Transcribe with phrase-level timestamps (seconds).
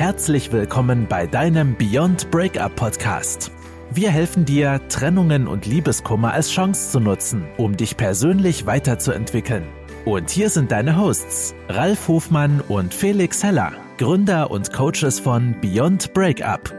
[0.00, 3.52] Herzlich willkommen bei deinem Beyond Breakup Podcast.
[3.92, 9.64] Wir helfen dir, Trennungen und Liebeskummer als Chance zu nutzen, um dich persönlich weiterzuentwickeln.
[10.06, 16.14] Und hier sind deine Hosts, Ralf Hofmann und Felix Heller, Gründer und Coaches von Beyond
[16.14, 16.74] Breakup.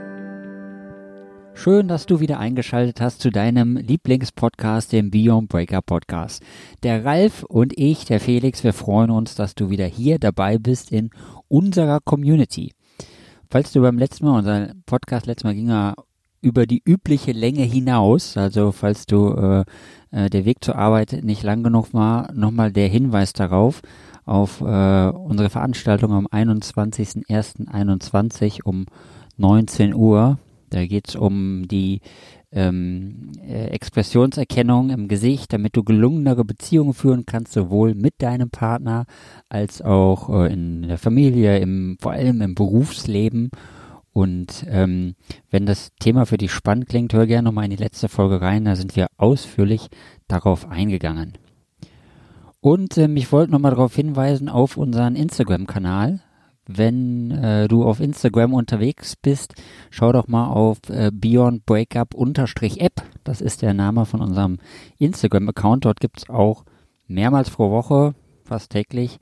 [1.53, 6.41] Schön, dass du wieder eingeschaltet hast zu deinem Lieblingspodcast, dem Beyond Breakup Podcast.
[6.81, 10.91] Der Ralf und ich, der Felix, wir freuen uns, dass du wieder hier dabei bist
[10.91, 11.11] in
[11.47, 12.72] unserer Community.
[13.51, 15.93] Falls du beim letzten Mal, unser Podcast letztes Mal ging ja
[16.39, 19.65] über die übliche Länge hinaus, also falls du äh,
[20.11, 23.81] äh, der Weg zur Arbeit nicht lang genug war, nochmal der Hinweis darauf,
[24.23, 28.85] auf äh, unsere Veranstaltung am 21.01.21 um
[29.35, 30.39] 19 Uhr.
[30.69, 31.99] Da geht's um die
[32.51, 39.05] ähm, äh, Expressionserkennung im Gesicht, damit du gelungenere Beziehungen führen kannst, sowohl mit deinem Partner
[39.49, 43.51] als auch äh, in der Familie, im, vor allem im Berufsleben.
[44.13, 45.16] Und ähm,
[45.49, 48.65] wenn das Thema für dich spannend klingt, hör gerne nochmal in die letzte Folge rein,
[48.65, 49.88] da sind wir ausführlich
[50.27, 51.33] darauf eingegangen.
[52.59, 56.21] Und ähm, ich wollte nochmal darauf hinweisen auf unseren Instagram-Kanal
[56.77, 59.53] wenn äh, du auf Instagram unterwegs bist,
[59.89, 63.03] schau doch mal auf äh, Beyond Breakup App.
[63.23, 64.58] Das ist der Name von unserem
[64.97, 65.86] Instagram-Account.
[65.86, 66.66] Dort gibt es auch
[67.08, 69.19] mehrmals pro Woche, fast täglich,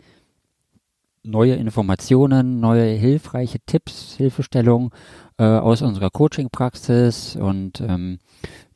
[1.24, 4.92] neue Informationen, neue hilfreiche Tipps, Hilfestellungen
[5.38, 8.20] äh, aus unserer Coaching-Praxis und ähm,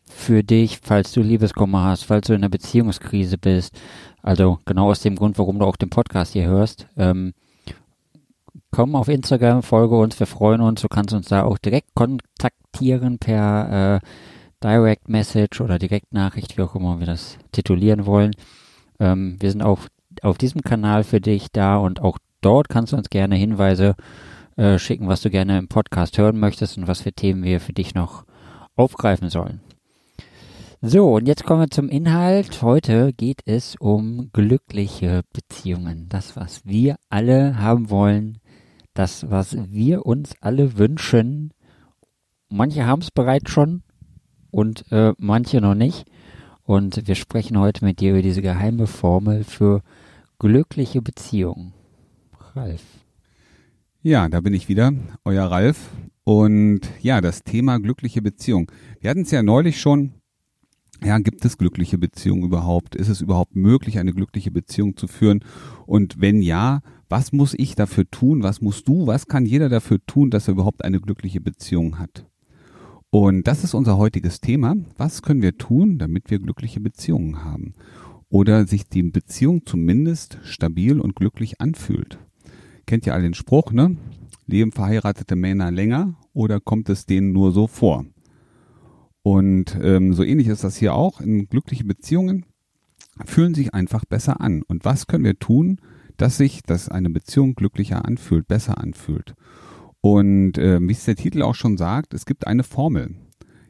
[0.06, 3.74] für dich, falls du Liebeskummer hast, falls du in einer Beziehungskrise bist.
[4.22, 6.88] Also genau aus dem Grund, warum du auch den Podcast hier hörst.
[6.98, 7.34] Ähm,
[8.74, 10.82] komm auf Instagram, folge uns, wir freuen uns.
[10.82, 14.08] Du kannst uns da auch direkt kontaktieren per äh,
[14.64, 18.32] Direct Message oder Direktnachricht, wie auch immer wir das titulieren wollen.
[19.00, 19.82] Ähm, wir sind auch
[20.24, 23.96] auf diesem Kanal für dich da und auch dort kannst du uns gerne Hinweise
[24.58, 27.74] äh, schicken, was du gerne im Podcast hören möchtest und was für Themen wir für
[27.74, 28.26] dich noch
[28.76, 29.62] aufgreifen sollen.
[30.82, 32.64] So, und jetzt kommen wir zum Inhalt.
[32.64, 36.08] Heute geht es um glückliche Beziehungen.
[36.10, 38.40] Das, was wir alle haben wollen,
[38.94, 41.54] das, was wir uns alle wünschen.
[42.50, 43.84] Manche haben es bereits schon
[44.52, 46.06] und äh, manche noch nicht.
[46.64, 49.82] Und wir sprechen heute mit dir über diese geheime Formel für
[50.40, 51.74] glückliche Beziehungen.
[52.56, 52.84] Ralf.
[54.02, 54.94] Ja, da bin ich wieder,
[55.26, 55.90] euer Ralf.
[56.24, 58.72] Und ja, das Thema glückliche Beziehung.
[59.00, 60.14] Wir hatten es ja neulich schon.
[61.04, 62.96] Ja, gibt es glückliche Beziehungen überhaupt?
[62.96, 65.44] Ist es überhaupt möglich, eine glückliche Beziehung zu führen?
[65.86, 66.82] Und wenn ja,
[67.14, 68.42] was muss ich dafür tun?
[68.42, 69.06] Was musst du?
[69.06, 72.26] Was kann jeder dafür tun, dass er überhaupt eine glückliche Beziehung hat?
[73.12, 74.74] Und das ist unser heutiges Thema.
[74.98, 77.76] Was können wir tun, damit wir glückliche Beziehungen haben?
[78.30, 82.18] Oder sich die Beziehung zumindest stabil und glücklich anfühlt.
[82.88, 83.96] Kennt ihr alle den Spruch, ne?
[84.48, 88.08] Leben verheiratete Männer länger oder kommt es denen nur so vor?
[89.22, 91.22] Und ähm, so ähnlich ist das hier auch.
[91.22, 92.48] In glückliche Beziehungen
[93.24, 94.64] fühlen sich einfach besser an.
[94.64, 95.78] Und was können wir tun,
[96.24, 99.34] dass sich, dass eine Beziehung glücklicher anfühlt, besser anfühlt.
[100.00, 103.16] Und äh, wie es der Titel auch schon sagt, es gibt eine Formel.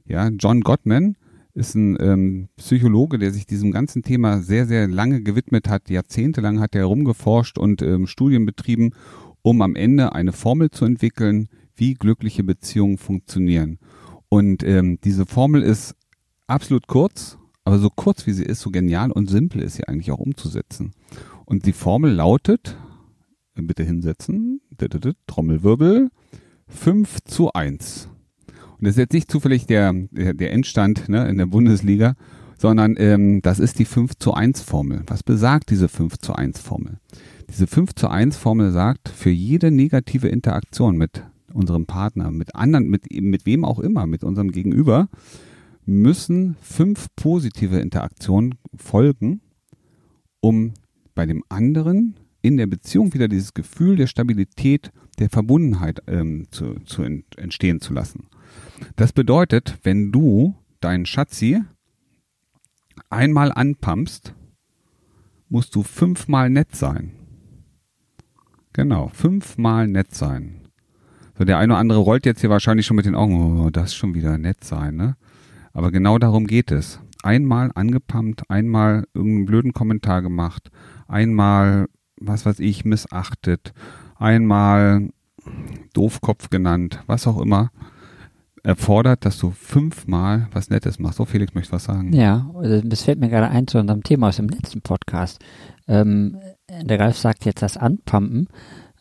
[0.05, 1.17] Ja, John Gottman
[1.55, 5.89] ist ein ähm, Psychologe, der sich diesem ganzen Thema sehr, sehr lange gewidmet hat.
[5.89, 8.91] Jahrzehntelang hat er herumgeforscht und ähm, Studien betrieben,
[9.41, 13.79] um am Ende eine Formel zu entwickeln, wie glückliche Beziehungen funktionieren.
[14.29, 15.95] Und ähm, diese Formel ist
[16.45, 20.11] absolut kurz, aber so kurz wie sie ist, so genial und simpel ist sie eigentlich
[20.11, 20.91] auch umzusetzen.
[21.45, 22.77] Und die Formel lautet,
[23.55, 24.61] bitte hinsetzen,
[25.27, 26.09] Trommelwirbel,
[26.67, 28.09] 5 zu 1.
[28.47, 32.15] Und das ist jetzt nicht zufällig der, der, Endstand ne, in der Bundesliga,
[32.57, 35.03] sondern ähm, das ist die 5 zu 1 Formel.
[35.07, 36.99] Was besagt diese 5 zu 1 Formel?
[37.49, 42.89] Diese 5 zu 1 Formel sagt, für jede negative Interaktion mit unserem Partner, mit anderen,
[42.89, 45.07] mit, mit wem auch immer, mit unserem Gegenüber,
[45.85, 49.41] müssen fünf positive Interaktionen folgen,
[50.39, 50.73] um
[51.15, 56.75] bei dem anderen in der Beziehung wieder dieses Gefühl der Stabilität, der Verbundenheit ähm, zu,
[56.85, 58.27] zu ent, entstehen zu lassen.
[58.95, 61.61] Das bedeutet, wenn du deinen Schatzi
[63.09, 64.35] einmal anpumpst,
[65.49, 67.11] musst du fünfmal nett sein.
[68.73, 70.67] Genau, fünfmal nett sein.
[71.37, 73.95] So, der eine oder andere rollt jetzt hier wahrscheinlich schon mit den Augen, oh, das
[73.95, 75.15] schon wieder nett sein, ne?
[75.71, 76.99] Aber genau darum geht es.
[77.23, 80.69] Einmal angepumpt, einmal irgendeinen blöden Kommentar gemacht,
[81.13, 81.87] einmal,
[82.19, 83.73] was weiß ich, missachtet,
[84.17, 85.09] einmal
[85.93, 87.71] Doofkopf genannt, was auch immer,
[88.63, 91.17] erfordert, dass du fünfmal was Nettes machst.
[91.17, 92.13] So, Felix möchte was sagen.
[92.13, 95.39] Ja, also das fällt mir gerade ein zu unserem Thema aus dem letzten Podcast.
[95.87, 96.37] Ähm,
[96.69, 98.47] der Ralf sagt jetzt das Anpumpen.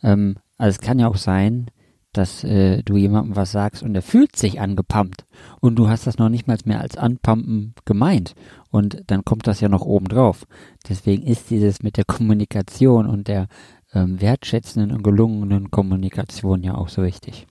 [0.02, 1.70] Ähm, also es kann ja auch sein,
[2.12, 5.24] dass äh, du jemandem was sagst und er fühlt sich angepumpt
[5.60, 8.34] und du hast das noch nicht mal mehr als anpumpen gemeint
[8.70, 10.46] und dann kommt das ja noch oben drauf.
[10.88, 13.48] Deswegen ist dieses mit der Kommunikation und der
[13.94, 17.46] ähm, wertschätzenden und gelungenen Kommunikation ja auch so wichtig.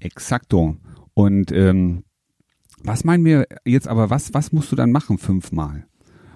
[0.00, 0.76] Exakto.
[1.14, 2.04] Und ähm,
[2.82, 5.86] was meinen wir jetzt aber, was, was musst du dann machen fünfmal?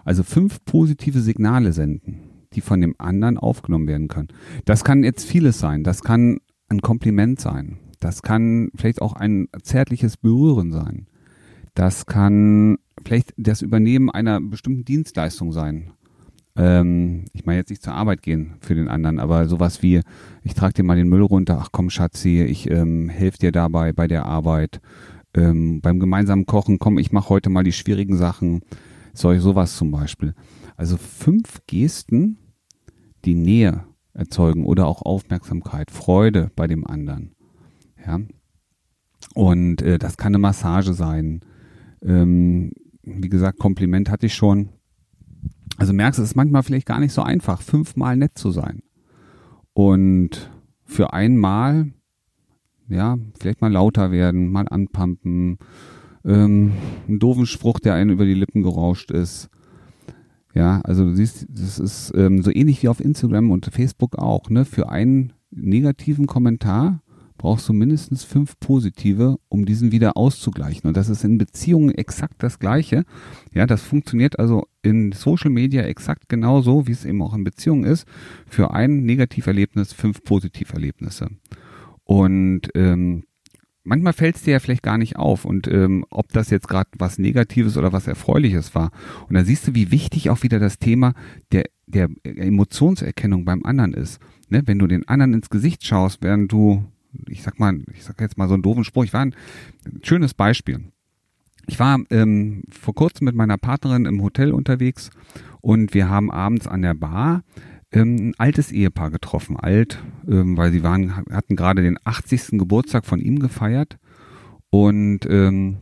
[0.04, 4.28] Also fünf positive Signale senden, die von dem anderen aufgenommen werden können.
[4.64, 5.84] Das kann jetzt vieles sein.
[5.84, 7.78] Das kann ein Kompliment sein.
[7.98, 11.06] Das kann vielleicht auch ein zärtliches Berühren sein.
[11.74, 15.92] Das kann vielleicht das Übernehmen einer bestimmten Dienstleistung sein.
[16.56, 20.00] Ähm, ich meine jetzt nicht zur Arbeit gehen für den anderen, aber sowas wie,
[20.42, 23.92] ich trage dir mal den Müll runter, ach komm Schatzi, ich ähm, helfe dir dabei
[23.92, 24.80] bei der Arbeit.
[25.34, 28.62] Ähm, beim gemeinsamen Kochen, komm, ich mache heute mal die schwierigen Sachen.
[29.12, 30.34] Soll sowas zum Beispiel.
[30.76, 32.38] Also fünf Gesten,
[33.24, 37.34] die Nähe erzeugen oder auch Aufmerksamkeit, Freude bei dem anderen.
[38.04, 38.20] Ja.
[39.34, 41.40] Und äh, das kann eine Massage sein.
[42.02, 42.72] Ähm,
[43.02, 44.70] wie gesagt, Kompliment hatte ich schon.
[45.76, 48.82] Also merkst du, es ist manchmal vielleicht gar nicht so einfach, fünfmal nett zu sein.
[49.72, 50.50] Und
[50.84, 51.92] für einmal,
[52.88, 55.58] ja, vielleicht mal lauter werden, mal anpumpen,
[56.24, 56.72] ähm,
[57.08, 59.48] einen doofen Spruch, der einen über die Lippen gerauscht ist.
[60.54, 64.50] Ja, also du siehst, das ist ähm, so ähnlich wie auf Instagram und Facebook auch.
[64.50, 64.64] Ne?
[64.64, 67.02] Für einen negativen Kommentar
[67.40, 70.88] brauchst du mindestens fünf positive, um diesen wieder auszugleichen.
[70.88, 73.04] Und das ist in Beziehungen exakt das Gleiche.
[73.54, 77.84] Ja, das funktioniert also in Social Media exakt genauso, wie es eben auch in Beziehungen
[77.84, 78.06] ist.
[78.46, 81.28] Für ein Negativerlebnis fünf Positiverlebnisse.
[82.04, 83.24] Und ähm,
[83.84, 86.90] manchmal fällt es dir ja vielleicht gar nicht auf und ähm, ob das jetzt gerade
[86.98, 88.90] was Negatives oder was Erfreuliches war.
[89.28, 91.14] Und da siehst du, wie wichtig auch wieder das Thema
[91.52, 94.20] der, der Emotionserkennung beim anderen ist.
[94.48, 94.62] Ne?
[94.66, 96.84] Wenn du den anderen ins Gesicht schaust, während du,
[97.28, 99.34] ich sag mal, ich sag jetzt mal so einen doofen Spruch, ich war ein,
[99.86, 100.80] ein schönes Beispiel.
[101.66, 105.10] Ich war ähm, vor kurzem mit meiner Partnerin im Hotel unterwegs
[105.60, 107.42] und wir haben abends an der Bar
[107.92, 109.98] ein altes Ehepaar getroffen, alt,
[110.28, 112.58] ähm, weil sie waren, hatten gerade den 80.
[112.58, 113.98] Geburtstag von ihm gefeiert
[114.70, 115.78] und ähm,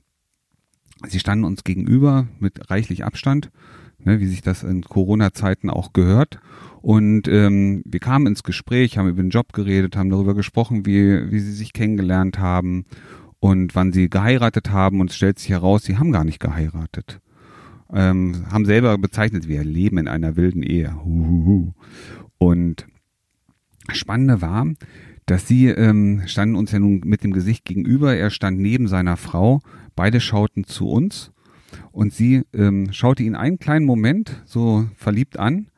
[1.06, 3.50] sie standen uns gegenüber mit reichlich Abstand,
[3.98, 6.40] ne, wie sich das in Corona-Zeiten auch gehört.
[6.80, 11.30] Und ähm, wir kamen ins Gespräch, haben über den Job geredet, haben darüber gesprochen, wie,
[11.30, 12.86] wie sie sich kennengelernt haben
[13.40, 15.00] und wann sie geheiratet haben.
[15.00, 17.20] Und es stellt sich heraus, sie haben gar nicht geheiratet
[17.92, 20.94] ähm, haben selber bezeichnet, wir leben in einer wilden Ehe.
[21.04, 21.72] Huhuhu.
[22.38, 22.86] Und
[23.90, 24.66] spannende war,
[25.26, 28.16] dass sie ähm, standen uns ja nun mit dem Gesicht gegenüber.
[28.16, 29.60] Er stand neben seiner Frau.
[29.94, 31.32] Beide schauten zu uns
[31.92, 35.70] und sie ähm, schaute ihn einen kleinen Moment so verliebt an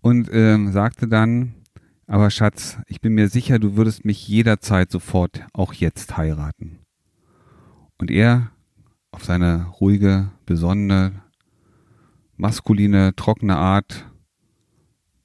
[0.00, 1.54] und ähm, sagte dann,
[2.06, 6.80] aber Schatz, ich bin mir sicher, du würdest mich jederzeit sofort auch jetzt heiraten.
[7.98, 8.50] Und er
[9.12, 11.22] auf seine ruhige, besonnene,
[12.40, 14.10] maskuline, trockene Art,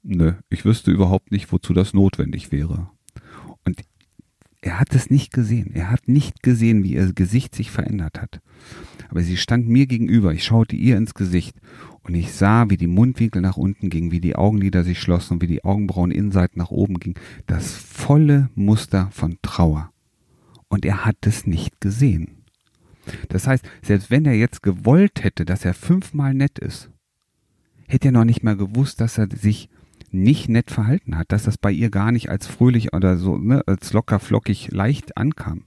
[0.02, 2.90] nö, ich wüsste überhaupt nicht, wozu das notwendig wäre.
[3.64, 3.82] Und
[4.60, 5.70] er hat es nicht gesehen.
[5.74, 8.40] Er hat nicht gesehen, wie ihr Gesicht sich verändert hat.
[9.08, 10.32] Aber sie stand mir gegenüber.
[10.32, 11.56] Ich schaute ihr ins Gesicht
[12.02, 15.46] und ich sah, wie die Mundwinkel nach unten gingen, wie die Augenlider sich schlossen, wie
[15.46, 17.18] die Augenbrauen Innenseiten nach oben gingen.
[17.46, 19.92] Das volle Muster von Trauer.
[20.68, 22.44] Und er hat es nicht gesehen.
[23.28, 26.90] Das heißt, selbst wenn er jetzt gewollt hätte, dass er fünfmal nett ist,
[27.88, 29.68] hätte er noch nicht mal gewusst, dass er sich
[30.10, 33.62] nicht nett verhalten hat, dass das bei ihr gar nicht als fröhlich oder so, ne,
[33.66, 35.64] als locker flockig leicht ankam.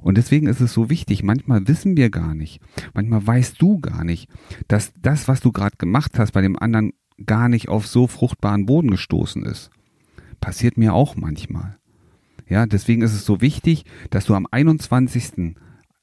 [0.00, 2.60] Und deswegen ist es so wichtig, manchmal wissen wir gar nicht,
[2.94, 4.28] manchmal weißt du gar nicht,
[4.68, 6.92] dass das, was du gerade gemacht hast, bei dem anderen
[7.26, 9.70] gar nicht auf so fruchtbaren Boden gestoßen ist.
[10.40, 11.78] Passiert mir auch manchmal.
[12.48, 15.56] Ja, deswegen ist es so wichtig, dass du am 21.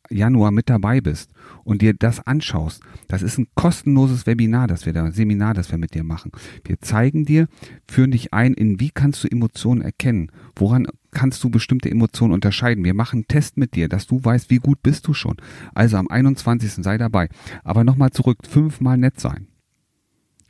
[0.09, 1.31] Januar mit dabei bist
[1.63, 2.81] und dir das anschaust.
[3.07, 6.31] Das ist ein kostenloses Webinar, das wir da, Seminar, das wir mit dir machen.
[6.63, 7.47] Wir zeigen dir,
[7.87, 10.31] führen dich ein, in wie kannst du Emotionen erkennen?
[10.55, 12.83] Woran kannst du bestimmte Emotionen unterscheiden?
[12.83, 15.37] Wir machen einen Test mit dir, dass du weißt, wie gut bist du schon.
[15.73, 16.83] Also am 21.
[16.83, 17.29] sei dabei.
[17.63, 19.47] Aber nochmal zurück, fünfmal nett sein.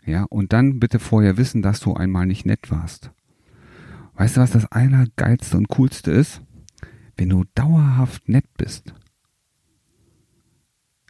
[0.06, 3.12] Ja, und dann bitte vorher wissen, dass du einmal nicht nett warst.
[4.16, 6.42] Weißt du, was das Allergeilste und Coolste ist?
[7.18, 8.94] Wenn du dauerhaft nett bist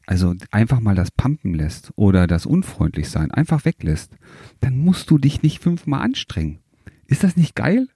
[0.06, 4.16] also einfach mal das Pumpen lässt oder das unfreundlich sein einfach weglässt,
[4.62, 6.60] dann musst du dich nicht fünfmal anstrengen.
[7.08, 7.88] Ist das nicht geil?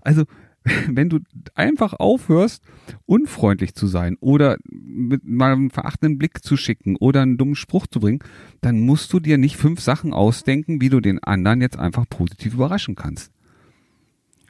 [0.00, 0.24] Also,
[0.88, 1.20] wenn du
[1.54, 2.62] einfach aufhörst,
[3.06, 7.86] unfreundlich zu sein oder mit mal einen verachtenden Blick zu schicken oder einen dummen Spruch
[7.86, 8.20] zu bringen,
[8.60, 12.54] dann musst du dir nicht fünf Sachen ausdenken, wie du den anderen jetzt einfach positiv
[12.54, 13.32] überraschen kannst.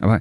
[0.00, 0.20] Aber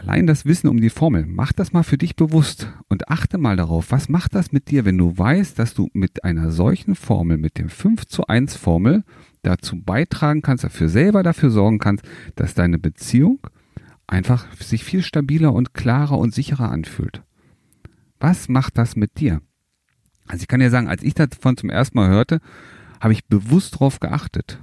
[0.00, 3.56] Allein das Wissen um die Formel, mach das mal für dich bewusst und achte mal
[3.56, 7.36] darauf, was macht das mit dir, wenn du weißt, dass du mit einer solchen Formel,
[7.36, 9.02] mit dem 5 zu 1 Formel,
[9.42, 12.04] dazu beitragen kannst, dafür selber dafür sorgen kannst,
[12.36, 13.40] dass deine Beziehung
[14.06, 17.24] einfach sich viel stabiler und klarer und sicherer anfühlt.
[18.20, 19.42] Was macht das mit dir?
[20.28, 22.40] Also ich kann dir sagen, als ich davon zum ersten Mal hörte,
[23.00, 24.62] habe ich bewusst drauf geachtet.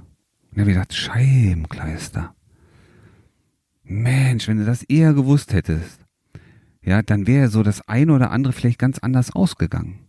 [0.52, 2.35] Und habe gedacht, Scheibenkleister.
[3.88, 6.00] Mensch, wenn du das eher gewusst hättest,
[6.82, 10.00] ja, dann wäre so das eine oder andere vielleicht ganz anders ausgegangen.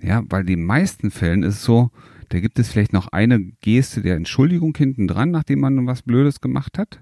[0.00, 1.90] Ja, weil in den meisten Fällen ist es so,
[2.28, 6.40] da gibt es vielleicht noch eine Geste der Entschuldigung hinten dran, nachdem man was Blödes
[6.40, 7.00] gemacht hat.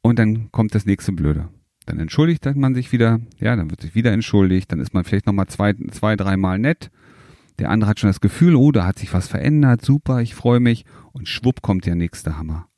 [0.00, 1.48] Und dann kommt das nächste Blöde.
[1.84, 5.26] Dann entschuldigt man sich wieder, ja, dann wird sich wieder entschuldigt, dann ist man vielleicht
[5.26, 6.90] nochmal zwei, zwei, dreimal nett.
[7.58, 10.60] Der andere hat schon das Gefühl, oh, da hat sich was verändert, super, ich freue
[10.60, 10.84] mich.
[11.12, 12.68] Und schwupp kommt der nächste Hammer.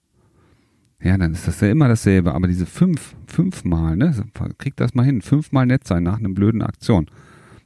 [1.03, 2.35] Ja, dann ist das ja immer dasselbe.
[2.35, 4.15] Aber diese fünf, fünfmal, ne,
[4.59, 7.07] kriegt das mal hin, fünfmal nett sein nach einer blöden Aktion.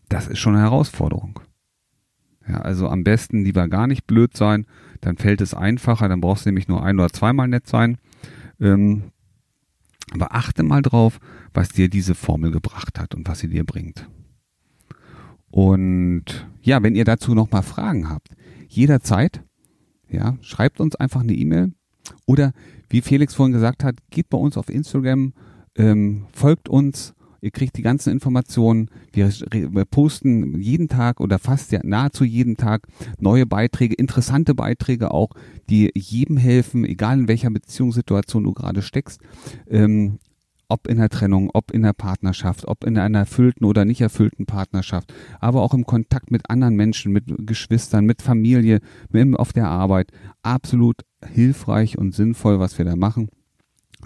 [0.08, 1.40] Das ist schon eine Herausforderung.
[2.46, 4.66] Ja, also am besten lieber gar nicht blöd sein,
[5.00, 7.96] dann fällt es einfacher, dann brauchst du nämlich nur ein oder zweimal nett sein.
[8.60, 9.04] Ähm,
[10.12, 11.18] aber achte mal drauf,
[11.54, 14.08] was dir diese Formel gebracht hat und was sie dir bringt.
[15.50, 18.28] Und ja, wenn ihr dazu noch mal Fragen habt,
[18.68, 19.42] jederzeit,
[20.08, 21.72] ja, schreibt uns einfach eine E-Mail
[22.26, 22.52] oder
[22.94, 25.32] wie Felix vorhin gesagt hat, geht bei uns auf Instagram,
[25.76, 28.88] ähm, folgt uns Ihr kriegt die ganzen Informationen.
[29.12, 32.86] Wir, wir posten jeden Tag oder fast ja, nahezu jeden Tag
[33.18, 35.28] neue Beiträge, interessante Beiträge auch,
[35.68, 39.20] die jedem helfen, egal in welcher Beziehungssituation du gerade steckst.
[39.68, 40.20] Ähm,
[40.68, 44.46] ob in der Trennung, ob in der Partnerschaft, ob in einer erfüllten oder nicht erfüllten
[44.46, 48.80] Partnerschaft, aber auch im Kontakt mit anderen Menschen, mit Geschwistern, mit Familie,
[49.36, 50.10] auf der Arbeit.
[50.42, 53.28] Absolut hilfreich und sinnvoll, was wir da machen.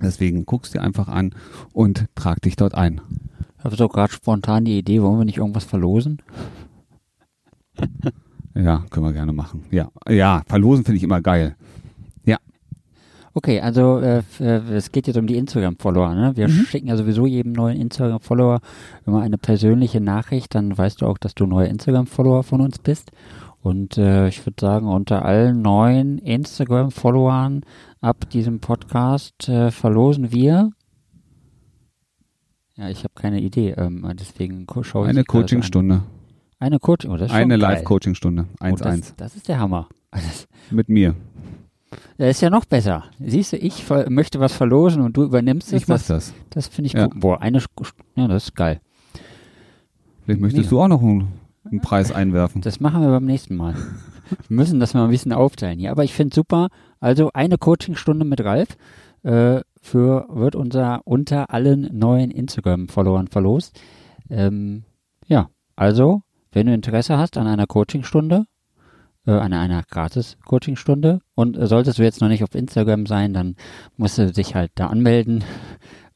[0.00, 1.34] Deswegen guckst dir einfach an
[1.72, 3.00] und trag dich dort ein.
[3.58, 6.22] Ich habe so gerade spontan die Idee, wollen wir nicht irgendwas verlosen?
[8.54, 9.64] ja, können wir gerne machen.
[9.70, 11.56] Ja, ja, verlosen finde ich immer geil.
[12.24, 12.38] Ja.
[13.34, 16.14] Okay, also äh, äh, es geht jetzt um die Instagram-Follower.
[16.14, 16.36] Ne?
[16.36, 16.66] Wir mhm.
[16.68, 18.60] schicken ja sowieso jedem neuen Instagram-Follower
[19.06, 23.10] immer eine persönliche Nachricht, dann weißt du auch, dass du neuer Instagram-Follower von uns bist.
[23.62, 27.62] Und äh, ich würde sagen, unter allen neuen Instagram-Followern
[28.00, 30.70] ab diesem Podcast äh, verlosen wir.
[32.76, 36.02] Ja, ich habe keine Idee, ähm, deswegen schaue ich Eine Coachingstunde.
[36.60, 38.46] Eine Coaching, oh, das Eine Live-Coaching-Stunde.
[38.60, 38.72] 1-1.
[38.72, 39.88] Oh, das, das, ist der Hammer.
[40.70, 41.14] Mit mir.
[42.18, 43.04] Das ist ja noch besser.
[43.20, 45.82] Siehst du, ich möchte was verlosen und du übernimmst es.
[45.82, 46.34] Ich mach das.
[46.50, 47.06] Das finde ich ja.
[47.06, 47.20] gut.
[47.20, 47.62] Boah, eine,
[48.16, 48.80] ja, das ist geil.
[50.24, 50.70] Vielleicht möchtest Mega.
[50.70, 51.28] du auch noch einen,
[51.70, 52.62] einen Preis einwerfen.
[52.62, 53.74] Das machen wir beim nächsten Mal.
[53.74, 55.90] wir müssen das mal ein bisschen aufteilen hier.
[55.90, 56.68] Aber ich finde super.
[57.00, 58.76] Also eine Coachingstunde mit Ralf
[59.22, 63.80] äh, für wird unser unter allen neuen Instagram-Followern verlost.
[64.30, 64.84] Ähm,
[65.26, 66.22] ja, also
[66.52, 68.44] wenn du Interesse hast an einer Coachingstunde,
[69.26, 73.56] äh, an einer Gratis-Coachingstunde und äh, solltest du jetzt noch nicht auf Instagram sein, dann
[73.96, 75.44] musst du dich halt da anmelden.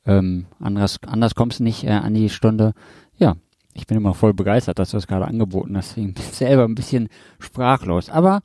[0.04, 2.72] Ähm, anders, anders kommst du nicht äh, an die Stunde.
[3.16, 3.36] Ja,
[3.74, 5.90] ich bin immer voll begeistert, dass du das gerade angeboten hast.
[5.90, 8.10] Deswegen bin ich selber ein bisschen sprachlos.
[8.10, 8.42] Aber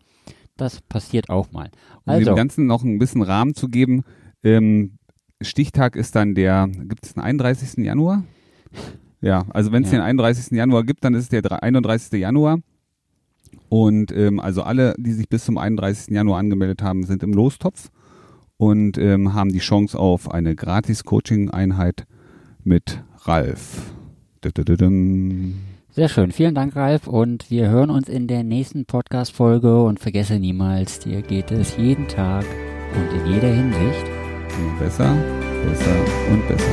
[0.56, 1.70] das passiert auch mal.
[2.06, 4.04] Also, um dem Ganzen noch ein bisschen Rahmen zu geben,
[4.44, 4.98] ähm,
[5.42, 7.86] Stichtag ist dann der, gibt es den 31.
[7.86, 8.24] Januar?
[9.22, 10.00] Ja, also wenn es ja.
[10.00, 10.52] den 31.
[10.52, 12.20] Januar gibt, dann ist es der 31.
[12.20, 12.60] Januar.
[13.70, 16.14] Und ähm, also alle, die sich bis zum 31.
[16.14, 17.90] Januar angemeldet haben, sind im Lostopf
[18.58, 22.06] und ähm, haben die Chance auf eine Gratis-Coaching-Einheit
[22.64, 23.97] mit Ralf.
[25.92, 26.32] Sehr schön.
[26.32, 27.08] Vielen Dank, Ralf.
[27.08, 29.84] Und wir hören uns in der nächsten Podcast-Folge.
[29.84, 32.46] Und vergesse niemals, dir geht es jeden Tag
[32.94, 34.06] und in jeder Hinsicht
[34.80, 35.16] besser,
[35.66, 35.96] besser
[36.32, 36.72] und besser.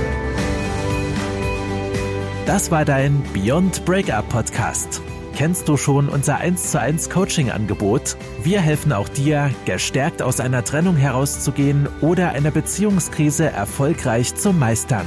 [2.47, 5.01] Das war dein Beyond Breakup Podcast.
[5.35, 8.17] Kennst du schon unser 1 zu 1 Coaching Angebot?
[8.43, 15.07] Wir helfen auch dir, gestärkt aus einer Trennung herauszugehen oder eine Beziehungskrise erfolgreich zu meistern.